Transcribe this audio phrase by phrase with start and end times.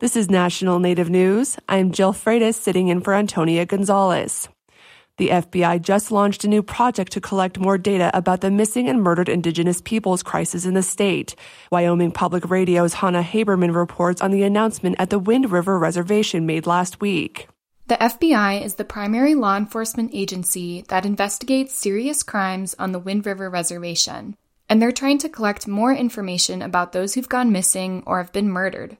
[0.00, 1.58] This is National Native News.
[1.68, 4.48] I'm Jill Freitas sitting in for Antonia Gonzales.
[5.18, 9.02] The FBI just launched a new project to collect more data about the missing and
[9.02, 11.34] murdered Indigenous peoples crisis in the state.
[11.70, 16.66] Wyoming Public Radio's Hannah Habermann reports on the announcement at the Wind River Reservation made
[16.66, 17.46] last week.
[17.88, 23.26] The FBI is the primary law enforcement agency that investigates serious crimes on the Wind
[23.26, 24.34] River Reservation,
[24.66, 28.48] and they're trying to collect more information about those who've gone missing or have been
[28.48, 28.96] murdered.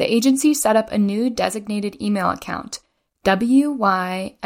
[0.00, 2.80] The agency set up a new designated email account
[3.26, 4.38] WYMMIP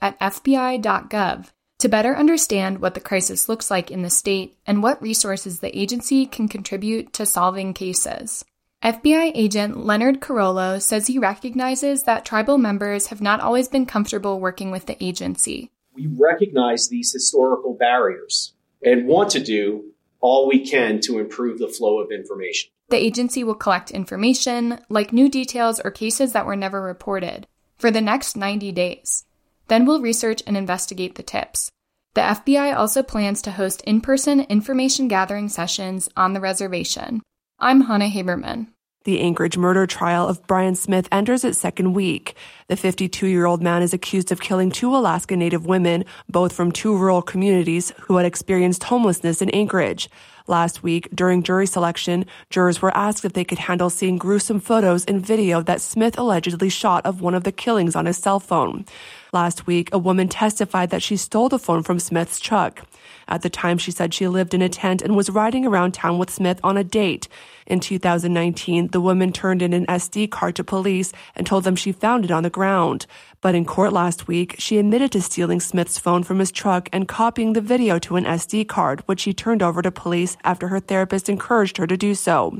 [0.00, 5.02] at FBI.gov to better understand what the crisis looks like in the state and what
[5.02, 8.44] resources the agency can contribute to solving cases.
[8.80, 14.38] FBI agent Leonard Carollo says he recognizes that tribal members have not always been comfortable
[14.38, 15.72] working with the agency.
[15.92, 18.54] We recognize these historical barriers
[18.84, 22.70] and want to do all we can to improve the flow of information.
[22.88, 27.90] The agency will collect information, like new details or cases that were never reported, for
[27.90, 29.24] the next 90 days.
[29.68, 31.70] Then we'll research and investigate the tips.
[32.14, 37.22] The FBI also plans to host in person information gathering sessions on the reservation.
[37.58, 38.68] I'm Hannah Habermann.
[39.06, 42.34] The Anchorage murder trial of Brian Smith enters its second week.
[42.66, 46.72] The 52 year old man is accused of killing two Alaska Native women, both from
[46.72, 50.10] two rural communities who had experienced homelessness in Anchorage.
[50.48, 55.04] Last week, during jury selection, jurors were asked if they could handle seeing gruesome photos
[55.04, 58.84] and video that Smith allegedly shot of one of the killings on his cell phone.
[59.32, 62.86] Last week, a woman testified that she stole the phone from Smith's truck.
[63.28, 66.18] At the time, she said she lived in a tent and was riding around town
[66.18, 67.26] with Smith on a date.
[67.66, 71.90] In 2019, the woman turned in an SD card to police and told them she
[71.90, 73.06] found it on the ground.
[73.40, 77.08] But in court last week, she admitted to stealing Smith's phone from his truck and
[77.08, 80.80] copying the video to an SD card, which she turned over to police after her
[80.80, 82.58] therapist encouraged her to do so.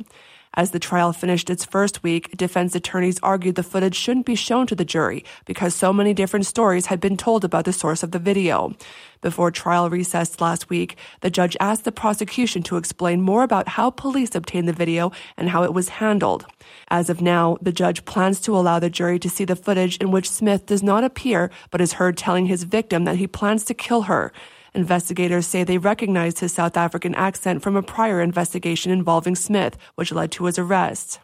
[0.58, 4.66] As the trial finished its first week, defense attorneys argued the footage shouldn't be shown
[4.68, 8.12] to the jury because so many different stories had been told about the source of
[8.12, 8.74] the video.
[9.20, 13.90] Before trial recessed last week, the judge asked the prosecution to explain more about how
[13.90, 16.46] police obtained the video and how it was handled.
[16.88, 20.10] As of now, the judge plans to allow the jury to see the footage in
[20.10, 23.74] which Smith does not appear but is heard telling his victim that he plans to
[23.74, 24.32] kill her.
[24.76, 30.12] Investigators say they recognized his South African accent from a prior investigation involving Smith, which
[30.12, 31.18] led to his arrest.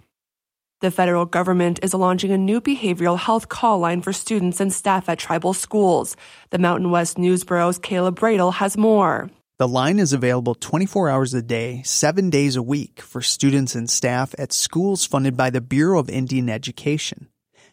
[0.81, 5.07] The federal government is launching a new behavioral health call line for students and staff
[5.07, 6.17] at tribal schools.
[6.49, 9.31] The Mountain West News Bureau's Kaleb Roedel has more.
[9.59, 13.89] The line is available 24 hours a day, seven days a week for students and
[13.89, 17.29] staff at schools funded by the Bureau of Indian Education.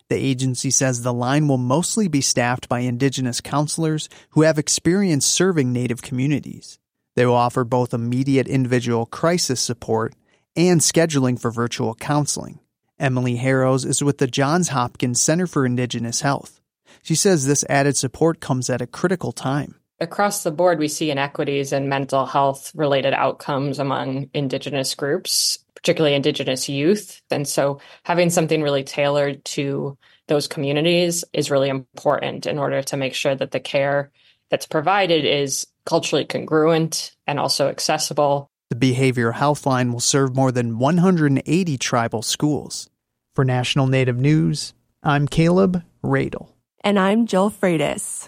[0.09, 5.25] The agency says the line will mostly be staffed by Indigenous counselors who have experience
[5.25, 6.79] serving Native communities.
[7.15, 10.15] They will offer both immediate individual crisis support
[10.55, 12.59] and scheduling for virtual counseling.
[12.97, 16.59] Emily Haroz is with the Johns Hopkins Center for Indigenous Health.
[17.03, 19.75] She says this added support comes at a critical time.
[20.01, 26.15] Across the board, we see inequities in mental health related outcomes among Indigenous groups particularly
[26.15, 27.21] Indigenous youth.
[27.31, 29.97] And so having something really tailored to
[30.27, 34.11] those communities is really important in order to make sure that the care
[34.49, 38.49] that's provided is culturally congruent and also accessible.
[38.69, 42.89] The Behavioral Health Line will serve more than 180 tribal schools.
[43.35, 46.49] For National Native News, I'm Kaleb Roedel.
[46.81, 48.27] And I'm Jill Freitas.